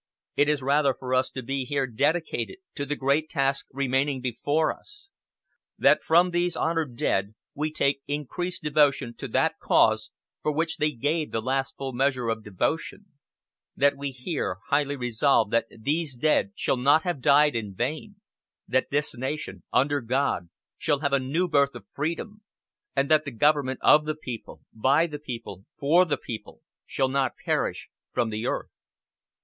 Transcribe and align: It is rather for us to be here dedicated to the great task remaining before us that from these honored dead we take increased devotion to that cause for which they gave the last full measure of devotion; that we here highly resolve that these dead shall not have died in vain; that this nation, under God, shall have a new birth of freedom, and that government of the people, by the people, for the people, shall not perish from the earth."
It 0.35 0.49
is 0.49 0.63
rather 0.63 0.95
for 0.95 1.13
us 1.13 1.29
to 1.29 1.43
be 1.43 1.63
here 1.63 1.85
dedicated 1.85 2.57
to 2.73 2.87
the 2.87 2.95
great 2.95 3.29
task 3.29 3.67
remaining 3.71 4.19
before 4.19 4.73
us 4.73 5.09
that 5.77 6.01
from 6.01 6.31
these 6.31 6.55
honored 6.55 6.95
dead 6.95 7.35
we 7.53 7.71
take 7.71 8.01
increased 8.07 8.63
devotion 8.63 9.13
to 9.19 9.27
that 9.27 9.59
cause 9.59 10.09
for 10.41 10.51
which 10.53 10.77
they 10.77 10.89
gave 10.91 11.29
the 11.29 11.39
last 11.39 11.77
full 11.77 11.93
measure 11.93 12.29
of 12.29 12.43
devotion; 12.43 13.11
that 13.75 13.95
we 13.95 14.09
here 14.09 14.57
highly 14.69 14.95
resolve 14.95 15.51
that 15.51 15.67
these 15.69 16.15
dead 16.15 16.53
shall 16.55 16.77
not 16.77 17.03
have 17.03 17.21
died 17.21 17.55
in 17.55 17.75
vain; 17.75 18.15
that 18.67 18.89
this 18.89 19.13
nation, 19.15 19.61
under 19.71 20.01
God, 20.01 20.49
shall 20.79 21.01
have 21.01 21.13
a 21.13 21.19
new 21.19 21.47
birth 21.47 21.75
of 21.75 21.85
freedom, 21.93 22.41
and 22.95 23.07
that 23.11 23.37
government 23.37 23.79
of 23.83 24.05
the 24.05 24.15
people, 24.15 24.61
by 24.73 25.05
the 25.05 25.19
people, 25.19 25.63
for 25.77 26.05
the 26.05 26.17
people, 26.17 26.63
shall 26.87 27.07
not 27.07 27.35
perish 27.45 27.87
from 28.11 28.31
the 28.31 28.47
earth." 28.47 28.71